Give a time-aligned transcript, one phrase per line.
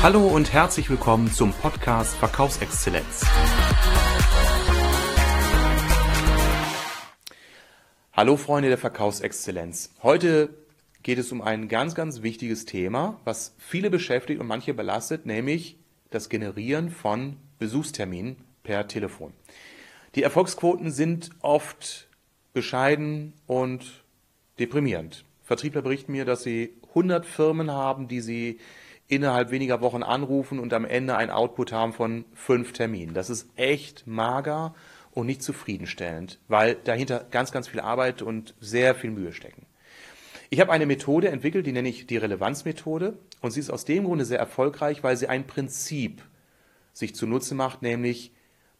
[0.00, 3.26] Hallo und herzlich willkommen zum Podcast Verkaufsexzellenz.
[8.12, 9.92] Hallo Freunde der Verkaufsexzellenz.
[10.04, 10.50] Heute
[11.02, 15.76] geht es um ein ganz, ganz wichtiges Thema, was viele beschäftigt und manche belastet, nämlich
[16.10, 19.32] das Generieren von Besuchsterminen per Telefon.
[20.14, 22.06] Die Erfolgsquoten sind oft
[22.52, 24.04] bescheiden und
[24.60, 25.24] deprimierend.
[25.42, 28.60] Vertriebler berichten mir, dass sie 100 Firmen haben, die sie
[29.08, 33.14] innerhalb weniger Wochen anrufen und am Ende ein Output haben von fünf Terminen.
[33.14, 34.74] Das ist echt mager
[35.12, 39.66] und nicht zufriedenstellend, weil dahinter ganz, ganz viel Arbeit und sehr viel Mühe stecken.
[40.50, 44.04] Ich habe eine Methode entwickelt, die nenne ich die Relevanzmethode und sie ist aus dem
[44.04, 46.22] Grunde sehr erfolgreich, weil sie ein Prinzip
[46.92, 48.32] sich zunutze macht, nämlich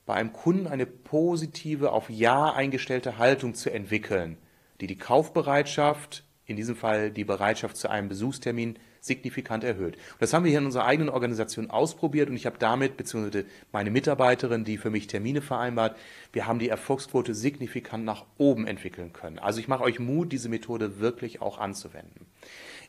[0.06, 4.38] bei einem Kunden eine positive, auf Ja eingestellte Haltung zu entwickeln,
[4.80, 9.94] die die Kaufbereitschaft, in diesem Fall die Bereitschaft zu einem Besuchstermin, signifikant erhöht.
[9.94, 13.44] Und das haben wir hier in unserer eigenen Organisation ausprobiert und ich habe damit, beziehungsweise
[13.70, 15.96] meine Mitarbeiterin, die für mich Termine vereinbart,
[16.32, 19.38] wir haben die Erfolgsquote signifikant nach oben entwickeln können.
[19.38, 22.26] Also ich mache euch Mut, diese Methode wirklich auch anzuwenden.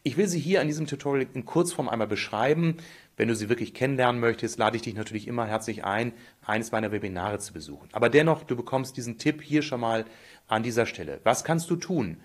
[0.02, 2.78] Ich will sie hier an diesem Tutorial in Kurzform einmal beschreiben.
[3.18, 6.14] Wenn du sie wirklich kennenlernen möchtest, lade ich dich natürlich immer herzlich ein,
[6.46, 7.90] eines meiner Webinare zu besuchen.
[7.92, 10.06] Aber dennoch, du bekommst diesen Tipp hier schon mal
[10.48, 11.20] an dieser Stelle.
[11.26, 12.18] Was kannst du tun?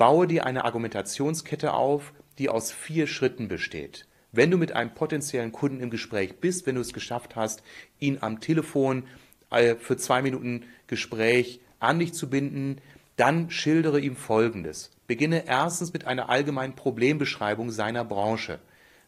[0.00, 4.06] Baue dir eine Argumentationskette auf, die aus vier Schritten besteht.
[4.32, 7.62] Wenn du mit einem potenziellen Kunden im Gespräch bist, wenn du es geschafft hast,
[7.98, 9.04] ihn am Telefon
[9.50, 12.78] äh, für zwei Minuten Gespräch an dich zu binden,
[13.16, 14.90] dann schildere ihm Folgendes.
[15.06, 18.58] Beginne erstens mit einer allgemeinen Problembeschreibung seiner Branche.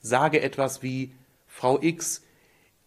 [0.03, 1.15] Sage etwas wie,
[1.47, 2.23] Frau X,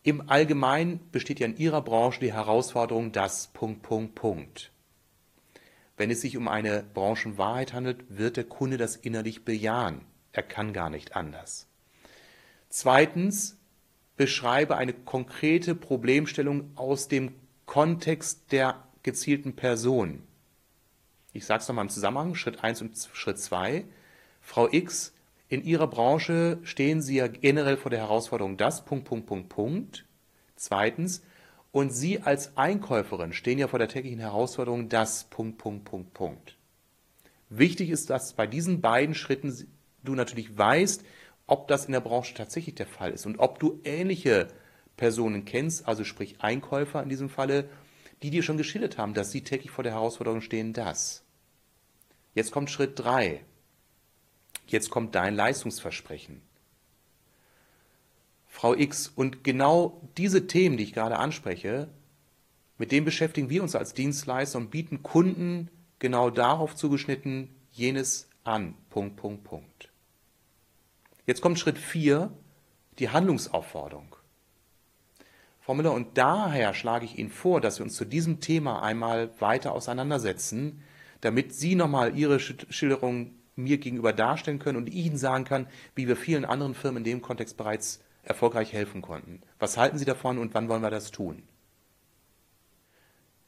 [0.03, 4.71] im Allgemeinen besteht ja in Ihrer Branche die Herausforderung, dass Punkt, Punkt, Punkt.
[5.97, 10.01] Wenn es sich um eine Branchenwahrheit handelt, wird der Kunde das innerlich bejahen.
[10.33, 11.67] Er kann gar nicht anders.
[12.69, 13.57] Zweitens,
[14.17, 17.33] beschreibe eine konkrete Problemstellung aus dem
[17.65, 20.23] Kontext der gezielten Person.
[21.33, 23.85] Ich sage es nochmal im Zusammenhang, Schritt 1 und Schritt 2.
[24.41, 25.13] Frau X,
[25.47, 30.05] in Ihrer Branche stehen Sie ja generell vor der Herausforderung, das, Punkt, Punkt, Punkt, Punkt.
[30.55, 31.23] Zweitens,
[31.75, 36.55] und Sie als Einkäuferin stehen ja vor der täglichen Herausforderung, das, Punkt, Punkt, Punkt, Punkt.
[37.49, 39.53] Wichtig ist, dass bei diesen beiden Schritten
[40.01, 41.03] du natürlich weißt,
[41.47, 44.47] ob das in der Branche tatsächlich der Fall ist und ob du ähnliche
[44.95, 47.67] Personen kennst, also sprich Einkäufer in diesem Falle,
[48.23, 51.25] die dir schon geschildert haben, dass sie täglich vor der Herausforderung stehen, das.
[52.35, 53.43] Jetzt kommt Schritt 3.
[54.67, 56.41] Jetzt kommt dein Leistungsversprechen.
[58.65, 61.87] Frau X, und genau diese Themen, die ich gerade anspreche,
[62.79, 68.73] mit denen beschäftigen wir uns als Dienstleister und bieten Kunden genau darauf zugeschnitten jenes an.
[68.89, 69.91] Punkt, Punkt, Punkt.
[71.27, 72.31] Jetzt kommt Schritt 4,
[72.97, 74.15] die Handlungsaufforderung.
[75.59, 79.29] Frau Müller, und daher schlage ich Ihnen vor, dass wir uns zu diesem Thema einmal
[79.39, 80.81] weiter auseinandersetzen,
[81.21, 86.07] damit Sie nochmal Ihre Schilderung mir gegenüber darstellen können und ich Ihnen sagen kann, wie
[86.07, 89.41] wir vielen anderen Firmen in dem Kontext bereits erfolgreich helfen konnten.
[89.59, 91.43] Was halten Sie davon und wann wollen wir das tun?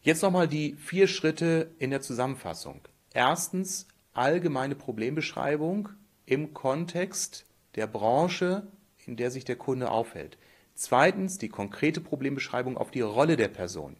[0.01, 2.81] Jetzt nochmal die vier Schritte in der Zusammenfassung.
[3.13, 5.89] Erstens allgemeine Problembeschreibung
[6.25, 7.45] im Kontext
[7.75, 8.67] der Branche,
[9.05, 10.37] in der sich der Kunde aufhält.
[10.75, 13.97] Zweitens die konkrete Problembeschreibung auf die Rolle der Person.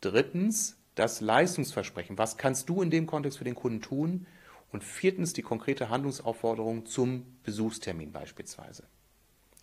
[0.00, 2.18] Drittens das Leistungsversprechen.
[2.18, 4.26] Was kannst du in dem Kontext für den Kunden tun?
[4.72, 8.84] Und viertens die konkrete Handlungsaufforderung zum Besuchstermin beispielsweise.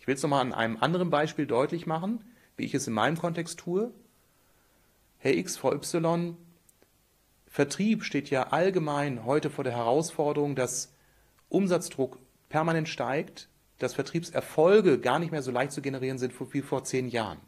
[0.04, 2.22] Ich will es nochmal an einem anderen Beispiel deutlich machen,
[2.58, 3.90] wie ich es in meinem Kontext tue.
[5.16, 6.36] Herr X, Frau Y,
[7.46, 10.92] Vertrieb steht ja allgemein heute vor der Herausforderung, dass
[11.48, 12.18] Umsatzdruck
[12.50, 13.48] permanent steigt,
[13.78, 17.40] dass Vertriebserfolge gar nicht mehr so leicht zu generieren sind wie vor zehn Jahren.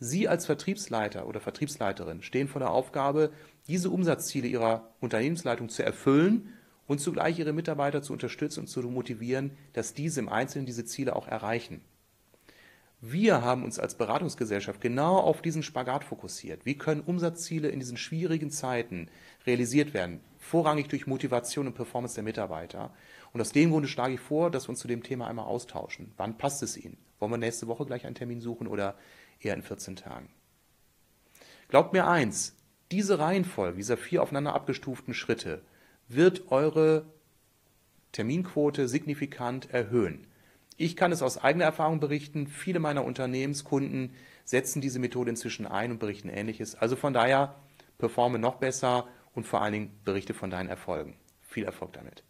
[0.00, 3.30] Sie als Vertriebsleiter oder Vertriebsleiterin stehen vor der Aufgabe,
[3.68, 6.52] diese Umsatzziele Ihrer Unternehmensleitung zu erfüllen
[6.88, 11.14] und zugleich Ihre Mitarbeiter zu unterstützen und zu motivieren, dass diese im Einzelnen diese Ziele
[11.14, 11.82] auch erreichen.
[13.00, 16.66] Wir haben uns als Beratungsgesellschaft genau auf diesen Spagat fokussiert.
[16.66, 19.08] Wie können Umsatzziele in diesen schwierigen Zeiten
[19.46, 20.20] realisiert werden?
[20.40, 22.92] Vorrangig durch Motivation und Performance der Mitarbeiter.
[23.32, 26.12] Und aus dem Grunde schlage ich vor, dass wir uns zu dem Thema einmal austauschen.
[26.16, 26.96] Wann passt es Ihnen?
[27.20, 28.96] Wollen wir nächste Woche gleich einen Termin suchen oder
[29.38, 30.28] eher in 14 Tagen?
[31.68, 32.56] Glaubt mir eins,
[32.90, 35.62] diese Reihenfolge dieser vier aufeinander abgestuften Schritte
[36.08, 37.06] wird eure
[38.12, 40.26] Terminquote signifikant erhöhen.
[40.76, 42.46] Ich kann es aus eigener Erfahrung berichten.
[42.46, 44.14] Viele meiner Unternehmenskunden
[44.44, 46.74] setzen diese Methode inzwischen ein und berichten Ähnliches.
[46.74, 47.56] Also von daher
[47.98, 51.16] performe noch besser und vor allen Dingen berichte von deinen Erfolgen.
[51.42, 52.22] Viel Erfolg damit.